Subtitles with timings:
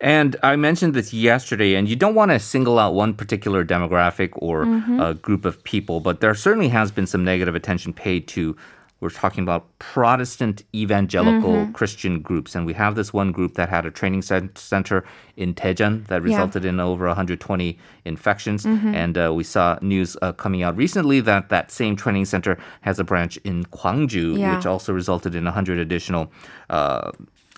[0.00, 4.30] And I mentioned this yesterday, and you don't want to single out one particular demographic
[4.34, 5.00] or mm-hmm.
[5.00, 8.56] a group of people, but there certainly has been some negative attention paid to.
[8.98, 11.72] We're talking about Protestant evangelical mm-hmm.
[11.72, 15.04] Christian groups, and we have this one group that had a training center
[15.36, 16.70] in Daejeon that resulted yeah.
[16.70, 18.64] in over 120 infections.
[18.64, 18.94] Mm-hmm.
[18.94, 22.98] And uh, we saw news uh, coming out recently that that same training center has
[22.98, 24.56] a branch in Gwangju, yeah.
[24.56, 26.32] which also resulted in 100 additional.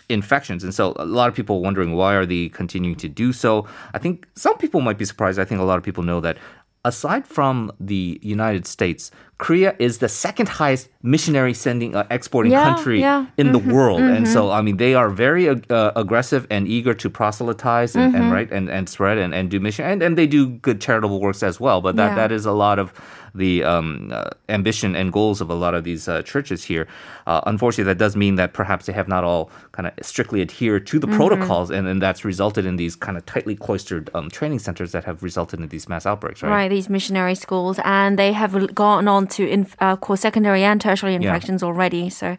[0.08, 0.64] Infections.
[0.64, 3.66] And so a lot of people wondering why are they continuing to do so?
[3.92, 5.38] I think some people might be surprised.
[5.38, 6.38] I think a lot of people know that
[6.84, 12.64] aside from the United States, Korea is the second highest missionary sending uh, exporting yeah,
[12.64, 13.26] country yeah.
[13.36, 14.16] in mm-hmm, the world, mm-hmm.
[14.16, 18.22] and so I mean they are very uh, aggressive and eager to proselytize and, mm-hmm.
[18.22, 21.20] and right and, and spread and, and do mission and, and they do good charitable
[21.20, 21.80] works as well.
[21.80, 22.14] But that, yeah.
[22.16, 22.92] that is a lot of
[23.34, 26.86] the um, uh, ambition and goals of a lot of these uh, churches here.
[27.26, 30.86] Uh, unfortunately, that does mean that perhaps they have not all kind of strictly adhered
[30.86, 31.16] to the mm-hmm.
[31.16, 35.04] protocols, and, and that's resulted in these kind of tightly cloistered um, training centers that
[35.04, 36.50] have resulted in these mass outbreaks, right?
[36.50, 40.80] Right, these missionary schools, and they have gone on to in, uh, cause secondary and
[40.80, 41.68] tertiary infections yeah.
[41.68, 42.10] already.
[42.10, 42.36] So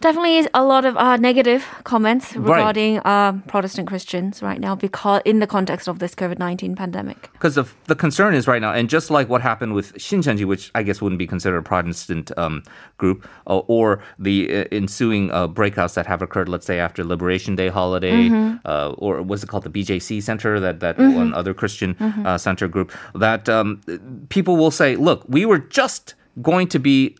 [0.00, 3.28] definitely a lot of uh, negative comments regarding right.
[3.28, 7.30] uh, Protestant Christians right now because in the context of this COVID nineteen pandemic.
[7.32, 10.82] Because the concern is right now, and just like what happened with Shincheonji, which I
[10.82, 12.62] guess wouldn't be considered a Protestant um,
[12.98, 17.54] group, uh, or the uh, ensuing uh, breakouts that have occurred, let's say after Liberation
[17.54, 18.56] Day holiday, mm-hmm.
[18.64, 21.14] Uh, or was it called the BJC Center, that that mm-hmm.
[21.14, 22.36] one other Christian mm-hmm.
[22.36, 23.80] center group, that um,
[24.28, 27.16] people will say, look, we were just going to be,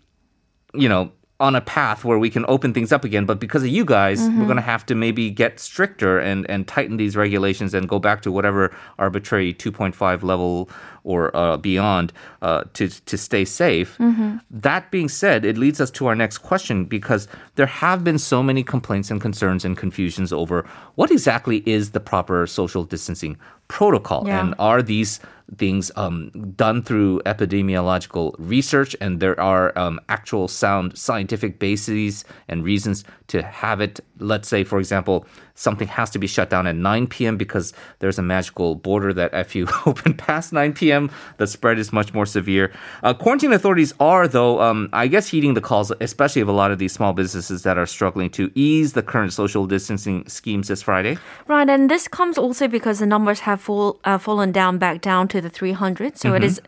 [0.74, 3.24] you know on a path where we can open things up again.
[3.24, 4.38] But because of you guys, mm-hmm.
[4.38, 7.98] we're going to have to maybe get stricter and, and tighten these regulations and go
[7.98, 10.68] back to whatever arbitrary 2.5 level
[11.02, 12.12] or uh, beyond
[12.42, 13.96] uh, to, to stay safe.
[13.98, 14.36] Mm-hmm.
[14.50, 18.42] That being said, it leads us to our next question because there have been so
[18.42, 23.38] many complaints and concerns and confusions over what exactly is the proper social distancing
[23.70, 24.40] protocol yeah.
[24.40, 25.20] and are these
[25.56, 32.64] things um, done through epidemiological research, and there are um, actual sound scientific bases and
[32.64, 34.00] reasons to have it.
[34.18, 37.36] Let's say, for example, something has to be shut down at 9 p.m.
[37.36, 41.92] because there's a magical border that if you open past 9 p.m., the spread is
[41.92, 42.72] much more severe.
[43.02, 46.70] Uh, quarantine authorities are, though, um, I guess, heeding the calls, especially of a lot
[46.70, 50.82] of these small businesses that are struggling to ease the current social distancing schemes this
[50.82, 51.18] Friday.
[51.46, 55.28] Right, and this comes also because the numbers have fall, uh, fallen down back down
[55.28, 56.18] to the 300.
[56.18, 56.36] So mm-hmm.
[56.36, 56.60] it is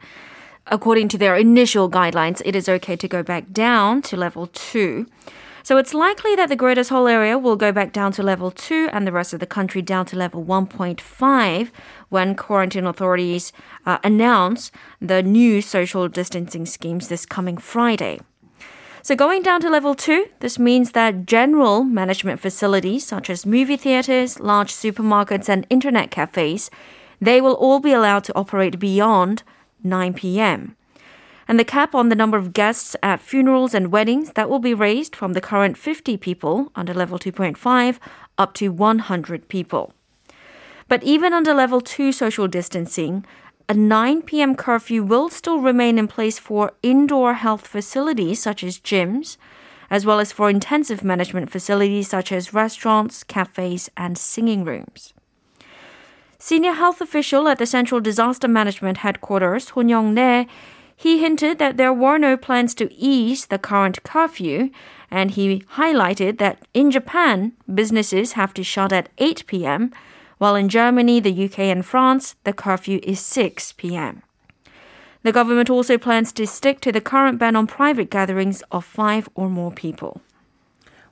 [0.69, 5.07] according to their initial guidelines, it is okay to go back down to level two.
[5.65, 8.89] So it's likely that the Greater Seoul area will go back down to level 2
[8.93, 11.71] and the rest of the country down to level 1.5
[12.09, 13.53] when quarantine authorities
[13.87, 18.19] uh, announce the new social distancing schemes this coming Friday.
[19.03, 23.77] So going down to level 2, this means that general management facilities such as movie
[23.77, 26.71] theaters, large supermarkets and internet cafes,
[27.21, 29.43] they will all be allowed to operate beyond
[29.83, 30.77] 9 p.m
[31.49, 34.75] and the cap on the number of guests at funerals and weddings that will be
[34.75, 37.99] raised from the current 50 people under level 2.5
[38.39, 39.93] up to 100 people.
[40.89, 43.25] But even under level 2 social distancing,
[43.69, 44.55] a 9 p.m.
[44.55, 49.37] curfew will still remain in place for indoor health facilities such as gyms,
[49.91, 55.13] as well as for intensive management facilities such as restaurants, cafes, and singing rooms.
[56.39, 60.49] Senior health official at the Central Disaster Management Headquarters, Son Young-rae,
[60.97, 64.71] He hinted that there were no plans to ease the current curfew,
[65.11, 69.93] and he highlighted that in Japan, businesses have to shut at 8 p.m.,
[70.43, 74.23] while in Germany, the UK, and France, the curfew is 6 p.m.
[75.23, 79.29] The government also plans to stick to the current ban on private gatherings of five
[79.37, 80.21] or more people.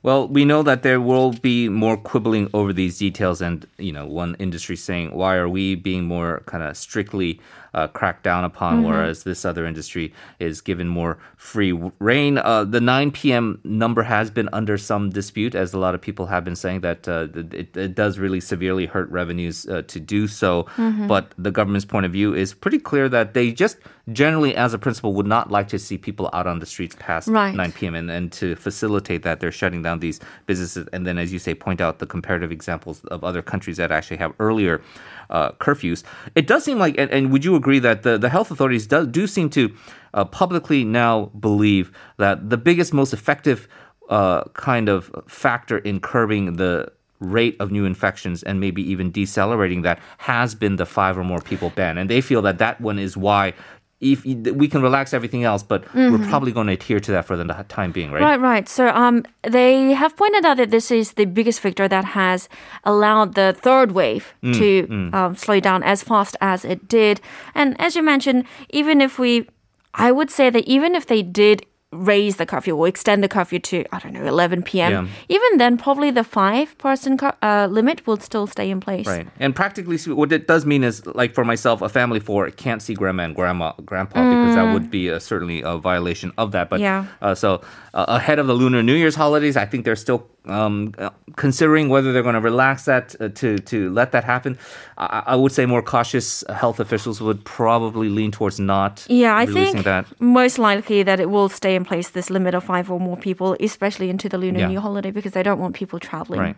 [0.03, 4.05] Well, we know that there will be more quibbling over these details, and you know,
[4.05, 7.39] one industry saying, "Why are we being more kind of strictly
[7.75, 8.87] uh, cracked down upon, mm-hmm.
[8.87, 13.61] whereas this other industry is given more free reign?" Uh, the 9 p.m.
[13.65, 17.09] number has been under some dispute, as a lot of people have been saying that
[17.09, 20.65] uh, it, it, does really severely hurt revenues uh, to do so.
[20.77, 21.07] Mm-hmm.
[21.07, 23.79] But the government's point of view is pretty clear that they just
[24.13, 27.29] generally, as a principle, would not like to see people out on the streets past
[27.29, 27.55] right.
[27.55, 27.95] 9 p.m.
[27.95, 30.89] And, and to facilitate that, they're shutting down these businesses.
[30.93, 34.19] And then, as you say, point out the comparative examples of other countries that actually
[34.19, 34.83] have earlier
[35.31, 36.03] uh, curfews.
[36.35, 39.07] It does seem like, and, and, would you agree that the, the health authorities do,
[39.07, 39.75] do seem to
[40.13, 43.69] uh, publicly now believe that the biggest, most effective
[44.09, 49.83] uh, kind of factor in curbing the rate of new infections and maybe even decelerating
[49.83, 51.99] that has been the five or more people ban.
[51.99, 53.53] And they feel that that one is why
[54.01, 56.13] if we can relax everything else, but mm-hmm.
[56.13, 58.23] we're probably going to adhere to that for the time being, right?
[58.23, 58.69] Right, right.
[58.69, 62.49] So um, they have pointed out that this is the biggest factor that has
[62.85, 65.15] allowed the third wave mm, to mm.
[65.15, 67.21] Um, slow down as fast as it did.
[67.55, 69.49] And as you mentioned, even if we,
[69.93, 73.59] I would say that even if they did raise the curfew or extend the curfew
[73.59, 74.93] to I don't know 11 p.m.
[74.93, 75.13] Yeah.
[75.29, 79.07] Even then, probably the five person uh, limit will still stay in place.
[79.07, 82.81] Right, and practically, what it does mean is, like for myself, a family four can't
[82.81, 84.31] see grandma and grandma, grandpa mm.
[84.31, 86.71] because that would be a, certainly a violation of that.
[86.71, 87.61] But yeah, uh, so
[87.93, 90.95] uh, ahead of the Lunar New Year's holidays, I think they're still um,
[91.37, 94.59] considering whether they're going to relax that uh, to to let that happen.
[94.97, 99.07] I, I, would say more cautious health officials would probably lean towards not.
[99.09, 100.07] Yeah, I think that.
[100.21, 102.11] most likely that it will stay in place.
[102.11, 104.69] This limit of five or more people, especially into the Lunar yeah.
[104.69, 106.41] New holiday, because they don't want people traveling.
[106.41, 106.57] Right.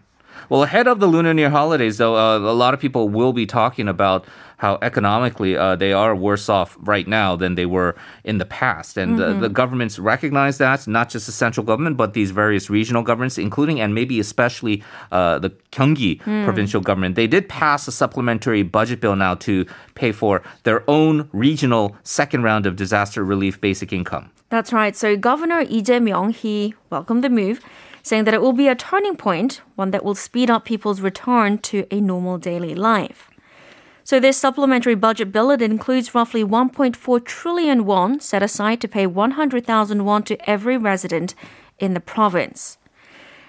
[0.52, 3.32] Well, ahead of the Lunar New Year holidays, though, uh, a lot of people will
[3.32, 4.26] be talking about
[4.58, 8.98] how economically uh, they are worse off right now than they were in the past.
[8.98, 9.40] And mm-hmm.
[9.40, 13.38] the, the governments recognize that, not just the central government, but these various regional governments,
[13.38, 16.44] including and maybe especially uh, the Gyeonggi mm.
[16.44, 17.14] provincial government.
[17.14, 19.64] They did pass a supplementary budget bill now to
[19.94, 24.30] pay for their own regional second round of disaster relief basic income.
[24.50, 24.94] That's right.
[24.94, 27.62] So Governor Lee Jae-myung, he welcomed the move
[28.02, 31.58] saying that it will be a turning point, one that will speed up people's return
[31.58, 33.30] to a normal daily life.
[34.04, 39.06] So this supplementary budget bill it includes roughly 1.4 trillion won set aside to pay
[39.06, 41.34] 100,000 won to every resident
[41.78, 42.78] in the province.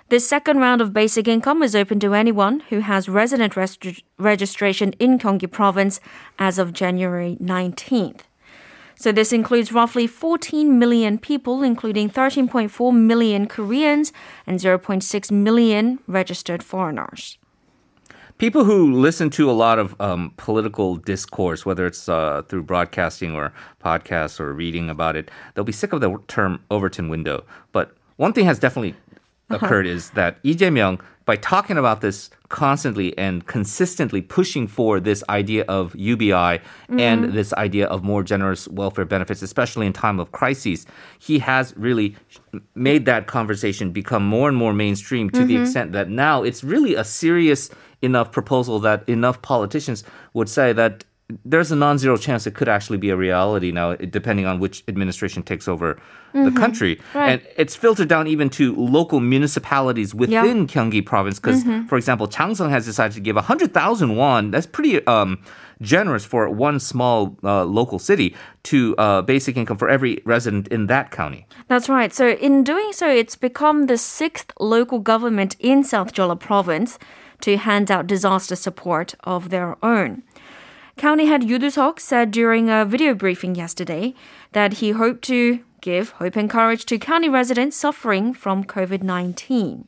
[0.10, 4.92] This second round of basic income is open to anyone who has resident rest- registration
[5.00, 6.00] in Gyeonggi province
[6.38, 8.22] as of January 19th.
[8.96, 14.14] So this includes roughly 14 million people, including 13.4 million Koreans
[14.46, 17.38] and 0.6 million registered foreigners
[18.38, 23.34] people who listen to a lot of um, political discourse, whether it's uh, through broadcasting
[23.36, 23.54] or
[23.84, 27.46] podcasts or reading about it, they'll be sick of the term Overton window.
[27.72, 28.96] But one thing has definitely.
[29.54, 35.24] Occurred is that Lee Jae-myung, by talking about this constantly and consistently pushing for this
[35.30, 37.00] idea of UBI mm-hmm.
[37.00, 40.86] and this idea of more generous welfare benefits, especially in time of crises,
[41.18, 42.16] he has really
[42.76, 45.48] made that conversation become more and more mainstream to mm-hmm.
[45.48, 47.70] the extent that now it's really a serious
[48.04, 51.06] enough proposal that enough politicians would say that
[51.46, 55.44] there's a non-zero chance it could actually be a reality now, depending on which administration
[55.44, 56.46] takes over mm-hmm.
[56.46, 57.00] the country.
[57.14, 57.32] Right.
[57.34, 60.68] And it's filtered down even to local municipalities within yep.
[60.68, 61.40] Gyeonggi province.
[61.40, 61.88] Because, mm-hmm.
[61.88, 64.52] for example, Jangseong has decided to give 100,000 won.
[64.52, 65.44] That's pretty um,
[65.82, 70.88] generous for one small uh, local city to uh, basic income for every resident in
[70.88, 71.46] that county.
[71.68, 72.14] That's right.
[72.14, 76.98] So in doing so, it's become the sixth local government in South Jeolla province
[77.42, 80.24] to hand out disaster support of their own.
[80.98, 81.60] County head Yoo
[81.98, 84.14] said during a video briefing yesterday
[84.52, 89.86] that he hoped to give hope and courage to county residents suffering from COVID-19.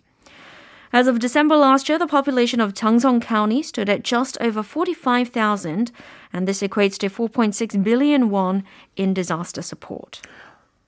[0.92, 5.92] As of December last year, the population of Jangseong County stood at just over 45,000,
[6.34, 8.64] and this equates to 4.6 billion won
[8.96, 10.22] in disaster support.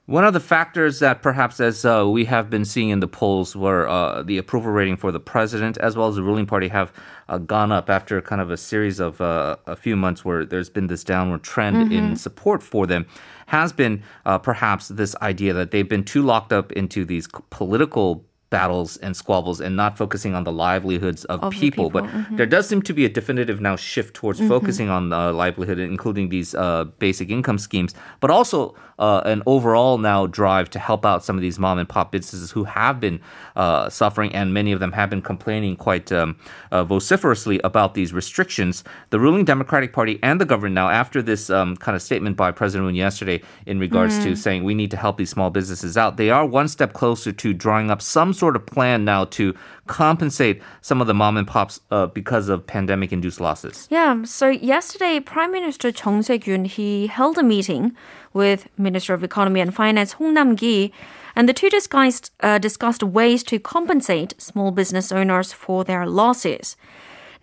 [0.08, 3.58] One of the factors that perhaps, as uh, we have been seeing in the polls,
[3.58, 6.94] where uh, the approval rating for the president as well as the ruling party have
[7.28, 10.70] uh, gone up after kind of a series of uh, a few months where there's
[10.70, 11.92] been this downward trend mm-hmm.
[11.92, 13.06] in support for them,
[13.48, 18.26] has been uh, perhaps this idea that they've been too locked up into these political
[18.50, 21.90] battles and squabbles and not focusing on the livelihoods of, Of people.
[21.92, 25.34] people, But there does seem to be a definitive now shift towards focusing on the
[25.34, 30.80] livelihood, including these uh, basic income schemes, but also uh, an overall now drive to
[30.80, 33.20] help out some of these mom and pop businesses who have been
[33.56, 36.36] uh, suffering, and many of them have been complaining quite um,
[36.72, 38.84] uh, vociferously about these restrictions.
[39.10, 42.52] The ruling Democratic Party and the government now, after this um, kind of statement by
[42.52, 46.18] President Moon yesterday in regards to saying we need to help these small businesses out,
[46.18, 49.54] they are one step closer to drawing up some sort of plan now to
[49.88, 53.88] compensate some of the mom and pops uh, because of pandemic-induced losses.
[53.90, 57.96] Yeah, so yesterday, Prime Minister Chung Se-kyun, he held a meeting
[58.34, 60.94] with Minister of Economy and Finance Hong Nam-gi.
[61.36, 66.76] and the two discussed, uh, discussed ways to compensate small business owners for their losses.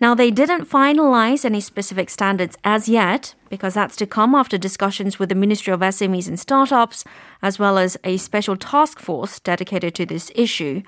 [0.01, 5.19] Now, they didn't finalize any specific standards as yet, because that's to come after discussions
[5.19, 7.05] with the Ministry of SMEs and Startups,
[7.41, 10.81] as well as a special task force dedicated to this issue.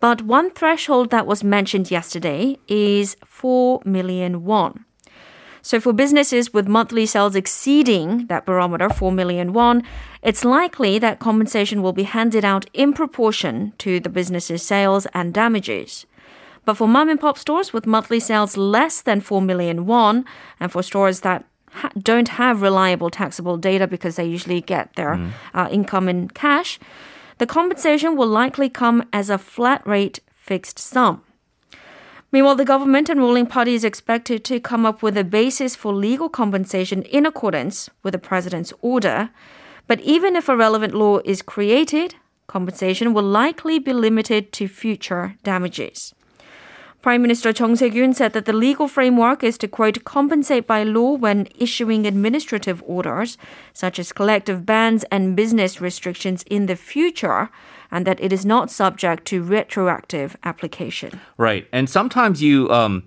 [0.00, 4.84] But one threshold that was mentioned yesterday is 4 million won.
[5.62, 9.82] So for businesses with monthly sales exceeding that barometer, 4 million won,
[10.22, 15.32] it's likely that compensation will be handed out in proportion to the business's sales and
[15.32, 16.04] damages.
[16.64, 20.24] But for mom and pop stores with monthly sales less than 4 million won,
[20.58, 25.32] and for stores that ha- don't have reliable taxable data because they usually get their
[25.52, 26.78] uh, income in cash,
[27.38, 31.22] the compensation will likely come as a flat rate fixed sum.
[32.32, 35.92] Meanwhile, the government and ruling party is expected to come up with a basis for
[35.92, 39.30] legal compensation in accordance with the president's order.
[39.86, 42.16] But even if a relevant law is created,
[42.48, 46.12] compensation will likely be limited to future damages.
[47.04, 51.12] Prime Minister Chung Se-kyun said that the legal framework is to quote compensate by law
[51.12, 53.36] when issuing administrative orders
[53.74, 57.50] such as collective bans and business restrictions in the future
[57.90, 61.20] and that it is not subject to retroactive application.
[61.36, 61.68] Right.
[61.72, 63.02] And sometimes you um,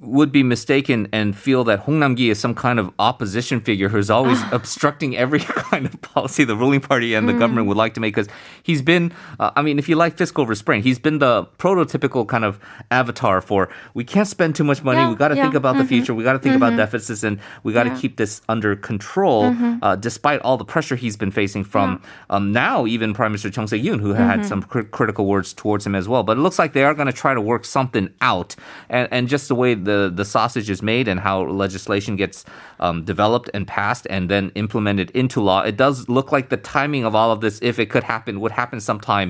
[0.00, 4.10] would be mistaken and feel that Hong Nam-gi is some kind of opposition figure who's
[4.10, 5.38] always obstructing every
[5.70, 8.28] kind of policy the ruling party and the government would like to make because
[8.62, 12.44] he's been uh, I mean if you like fiscal restraint he's been the prototypical kind
[12.44, 12.60] of
[12.92, 15.76] avatar for we can't spend too much money Yeah, we got to yeah, think about
[15.78, 17.98] the future we got to think about deficits and we got to Yeah.
[18.00, 19.52] keep this under control
[19.82, 22.00] uh, despite all the pressure he's been facing from
[22.30, 25.94] um, now even Prime Minister Chung Se-kyun who had some cri- critical words towards him
[25.96, 26.22] as well.
[26.22, 28.54] But it looks like they are going to try to work something out.
[28.88, 32.38] And, and just the way the, the sausage is made and how legislation gets
[32.84, 37.04] um, developed and passed and then implemented into law it does look like the timing
[37.08, 39.28] of all of this if it could happen would happen sometime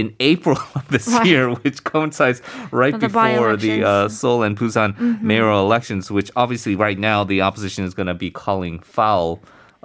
[0.00, 1.26] in April of this Right.
[1.30, 2.38] year, which coincides
[2.82, 4.08] right the before the uh.
[4.18, 5.26] Seoul and Busan Mm-hmm.
[5.30, 9.28] mayoral elections, which obviously right now the opposition is going to be calling foul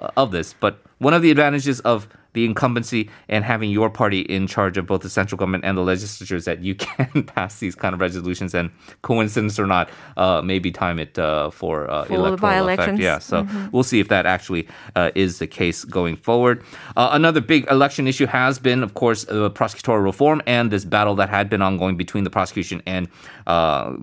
[0.04, 0.48] uh, of this.
[0.64, 0.74] But
[1.08, 1.98] one of the advantages of
[2.34, 5.82] the incumbency and having your party in charge of both the central government and the
[5.82, 8.72] legislature is that you can pass these kind of resolutions and
[9.02, 13.00] coincidence or not, uh, maybe time it uh, for, uh, electoral effect.
[13.00, 16.64] Yeah, so we'll see if that actually uh, is the case going forward.
[16.96, 21.16] Uh, another big election issue has been, of course, uh, prosecutorial reform and this battle
[21.16, 23.08] that had been ongoing between the prosecution and
[23.48, 23.94] uh,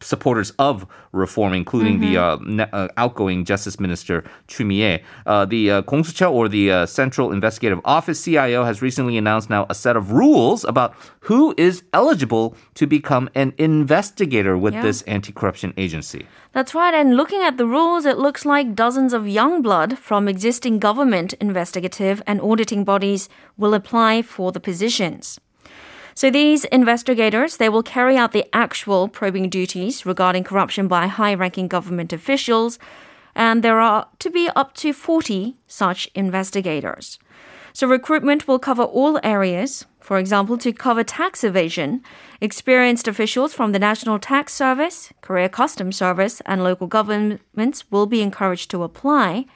[0.00, 5.02] supporters of reform, including the uh, outgoing Justice Minister Choo Mi-ae.
[5.26, 9.64] Uh, the uh, Gongsucheo, or the uh, Central Investigative Office CIO, has recently announced now
[9.70, 14.82] a set of rules about who is eligible to become an investigator with Yeah.
[14.82, 16.26] this anti-corruption agency.
[16.52, 20.26] That's right, and looking at the rules, it looks like dozens of young blood from
[20.26, 25.38] existing government investigative and auditing bodies will apply for the positions.
[26.16, 31.68] So these investigators, they will carry out the actual probing duties regarding corruption by high-ranking
[31.68, 32.80] government officials,
[33.36, 37.20] and there are to be up to 40 such investigators.
[37.76, 39.84] So recruitment will cover all areas.
[39.98, 42.02] For example, to cover tax evasion,
[42.40, 48.22] experienced officials from the National Tax Service, Korea Customs Service, and local governments will be
[48.22, 49.46] encouraged to apply.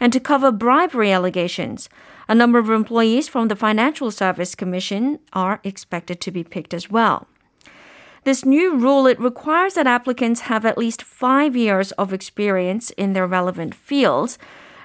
[0.00, 1.88] And to cover bribery allegations,
[2.26, 6.90] a number of employees from the Financial Service Commission are expected to be picked as
[6.90, 7.28] well.
[8.24, 13.12] This new rule it requires that applicants have at least 5 years of experience in
[13.12, 14.38] their relevant fields,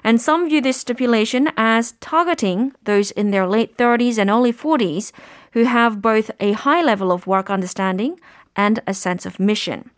[0.04, 5.12] and some view this stipulation as targeting those in their late 30s and early 40s
[5.54, 8.20] who have both a high level of work understanding
[8.56, 9.90] and a sense of mission.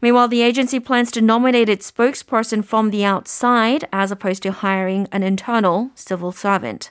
[0.00, 5.08] Meanwhile, the agency plans to nominate its spokesperson from the outside as opposed to hiring
[5.12, 6.90] an internal civil servant.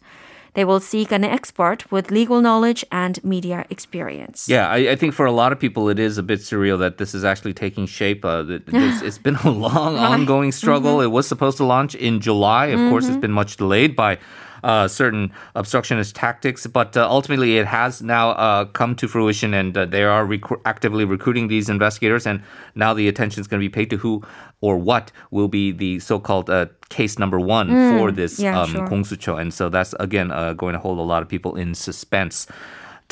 [0.53, 4.47] They will seek an expert with legal knowledge and media experience.
[4.47, 6.97] Yeah, I, I think for a lot of people, it is a bit surreal that
[6.97, 8.23] this is actually taking shape.
[8.23, 11.01] Uh, that it's, it's been a long, ongoing struggle.
[11.01, 12.67] It was supposed to launch in July.
[12.67, 14.19] Of course, it's been much delayed by
[14.63, 16.65] uh, certain obstructionist tactics.
[16.67, 20.61] But uh, ultimately, it has now uh, come to fruition, and uh, they are rec-
[20.65, 22.25] actively recruiting these investigators.
[22.25, 22.41] And
[22.75, 24.23] now the attention is going to be paid to who
[24.61, 28.69] or what will be the so-called uh, case number one mm, for this yeah, um,
[28.69, 28.87] sure.
[28.87, 29.39] Gongsucheo.
[29.39, 32.47] And so that's again uh, going to hold a lot of people in suspense.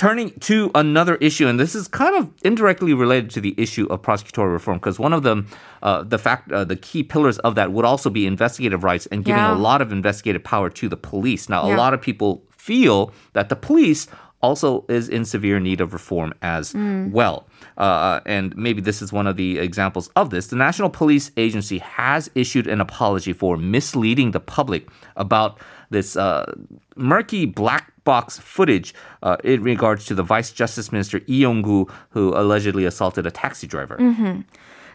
[0.02, 4.02] Turning to another issue, and this is kind of indirectly related to the issue of
[4.02, 5.46] prosecutorial reform, because one of them,
[5.84, 9.24] uh, the fact, uh, the key pillars of that would also be investigative rights and
[9.24, 9.54] giving Yeah.
[9.54, 11.50] a lot of investigative power to the police.
[11.50, 14.08] Now, a lot of people feel that the police
[14.42, 16.74] also is in severe need of reform as
[17.12, 17.48] well.
[17.78, 20.48] Uh, and maybe this is one of the examples of this.
[20.48, 26.52] The National Police Agency has issued an apology for misleading the public about this uh,
[26.96, 32.36] murky black box footage uh, in regards to the Vice Justice Minister Lee Yong-gu, who
[32.36, 33.98] allegedly assaulted a taxi driver.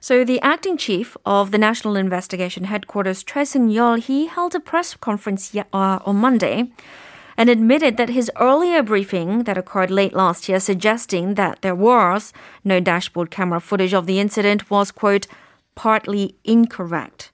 [0.00, 4.94] So the acting chief of the National Investigation Headquarters, Choi Seung-yeol, he held a press
[4.94, 6.70] conference uh, on Monday
[7.36, 12.32] and admitted that his earlier briefing that occurred late last year suggesting that there was
[12.64, 15.26] no dashboard camera footage of the incident was, quote,
[15.74, 17.30] partly incorrect.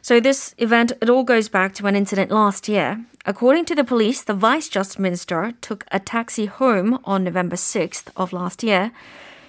[0.00, 3.04] So this event, it all goes back to an incident last year.
[3.26, 8.06] According to the police, the vice justice minister took a taxi home on November 6th
[8.16, 8.92] of last year.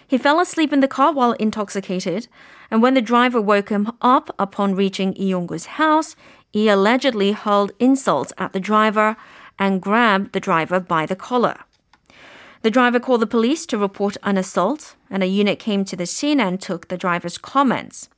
[0.06, 2.28] He fell asleep in the car while intoxicated,
[2.72, 6.16] and when the driver woke him up upon reaching Lee Yong-gu's house,
[6.52, 9.16] he allegedly hurled insults at the driver
[9.60, 11.58] and grabbed the driver by the collar.
[12.62, 16.06] The driver called the police to report an assault, and a unit came to the
[16.06, 18.10] scene and took the driver's comments.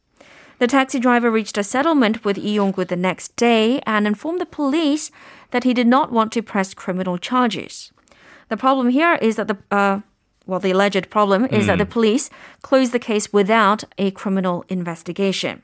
[0.60, 4.46] The taxi driver reached a settlement with Lee Yong-gu the next day and informed the
[4.46, 5.12] police
[5.50, 7.92] that he did not want to press criminal charges.
[8.50, 10.02] The problem here is that the uh,
[10.46, 12.30] well, the alleged problem is that the police
[12.62, 15.62] closed the case without a criminal investigation.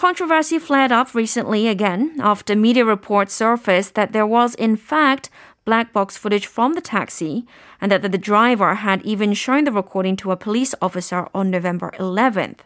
[0.00, 5.28] Controversy flared up recently again after media reports surfaced that there was, in fact,
[5.66, 7.46] black box footage from the taxi
[7.82, 11.92] and that the driver had even shown the recording to a police officer on November
[11.98, 12.60] 11th.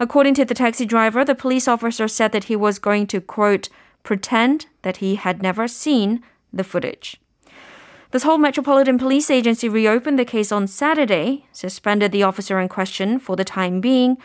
[0.00, 3.68] According to the taxi driver, the police officer said that he was going to, quote,
[4.02, 6.20] pretend that he had never seen
[6.52, 7.16] the footage.
[8.10, 13.20] The Seoul Metropolitan Police Agency reopened the case on Saturday, suspended the officer in question
[13.20, 14.16] for the time being,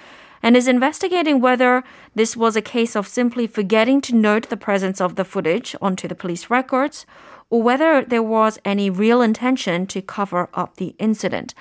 [0.42, 1.84] and is investigating whether
[2.16, 6.08] this was a case of simply forgetting to note the presence of the footage onto
[6.08, 7.06] the police records
[7.50, 11.54] or whether there was any real intention to cover up the incident.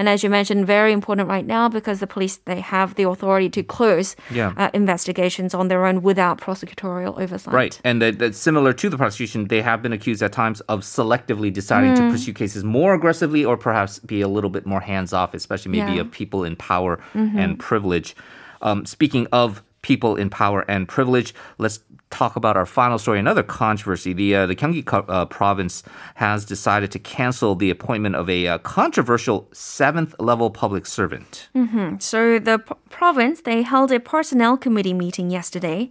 [0.00, 3.50] And as you mentioned, very important right now because the police they have the authority
[3.50, 4.54] to close Yeah.
[4.56, 7.52] uh, investigations on their own without prosecutorial oversight.
[7.62, 7.78] Right.
[7.84, 9.48] And that, that's similar to the prosecution.
[9.48, 13.58] They have been accused at times of selectively deciding to pursue cases more aggressively or
[13.58, 16.00] perhaps be a little bit more hands off, especially maybe Yeah.
[16.04, 18.16] of people in power and privilege.
[18.62, 21.80] Um, speaking of people in power and privilege, let's
[22.10, 23.18] talk about our final story.
[23.18, 24.12] Another controversy.
[24.12, 25.82] The uh, the Gyeonggi uh, province
[26.16, 31.48] has decided to cancel the appointment of a uh, controversial seventh level public servant.
[31.98, 35.90] So the p- province they held a personnel committee meeting yesterday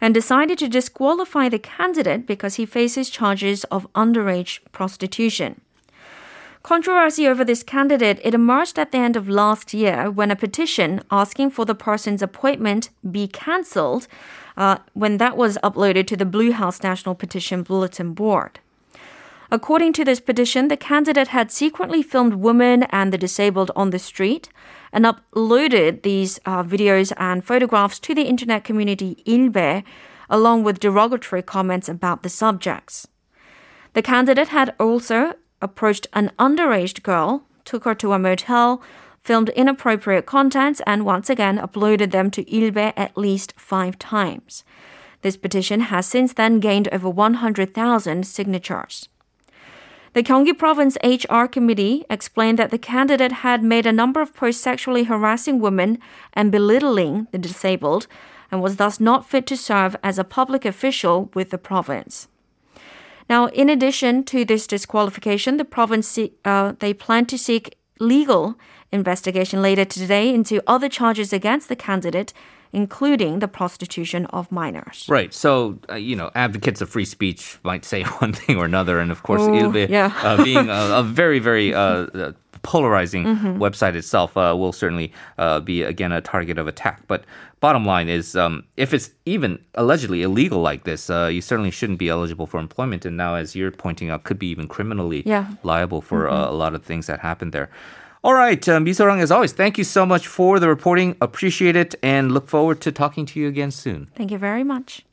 [0.00, 5.60] and decided to disqualify the candidate because he faces charges of underage prostitution.
[6.66, 11.00] Controversy over this candidate it emerged at the end of last year when a petition
[11.12, 14.08] asking for the person's appointment be cancelled
[14.56, 18.58] uh, when that was uploaded to the Blue House National Petition Bulletin Board.
[19.48, 24.00] According to this petition, the candidate had secretly filmed women and the disabled on the
[24.00, 24.48] street
[24.92, 29.84] and uploaded these uh, videos and photographs to the internet community Ilbe,
[30.28, 33.06] along with derogatory comments about the subjects.
[33.92, 38.82] The candidate had also approached an underage girl, took her to a motel,
[39.22, 44.64] filmed inappropriate contents, and once again uploaded them to Ilbe at least five times.
[45.22, 49.08] This petition has since then gained over 100,000 signatures.
[50.12, 54.62] The Gyeonggi Province HR Committee explained that the candidate had made a number of posts
[54.62, 55.98] sexually harassing women
[56.32, 58.06] and belittling the disabled
[58.50, 62.28] and was thus not fit to serve as a public official with the province.
[63.28, 68.54] Now, in addition to this disqualification, the province se- uh, they plan to seek legal
[68.92, 72.32] investigation later today into other charges against the candidate,
[72.72, 75.06] including the prostitution of minors.
[75.08, 75.32] Right.
[75.34, 79.00] So, uh, you know, advocates of free speech might say one thing or another.
[79.00, 80.12] And of course, Oh, Ilbe, yeah.
[80.22, 82.32] uh, being a, a very, very uh, uh,
[82.72, 83.62] polarizing Mm-hmm.
[83.66, 86.98] website itself, uh, will certainly uh, be, again, a target of attack.
[87.06, 87.20] But
[87.60, 91.98] bottom line is, um, if it's even allegedly illegal like this, uh, you certainly shouldn't
[91.98, 93.04] be eligible for employment.
[93.06, 95.44] And now, as you're pointing out, could be even criminally Yeah.
[95.44, 95.66] Mm-hmm.
[95.72, 97.68] liable for uh, a lot of things that happened there.
[98.24, 101.08] All right, um, Misorang, as always, thank you so much for the reporting.
[101.20, 104.08] Appreciate it and look forward to talking to you again soon.
[104.16, 105.04] Thank you very much.